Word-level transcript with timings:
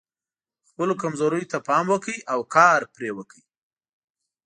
خپلو 0.69 0.93
کمزوریو 1.03 1.49
ته 1.51 1.57
پام 1.67 1.85
وکړئ 1.89 2.17
او 2.33 2.39
کار 2.55 2.79
پرې 2.93 3.09
وکړئ. 3.17 3.41